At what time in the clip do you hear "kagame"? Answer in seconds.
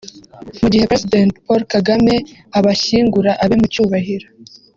1.73-2.15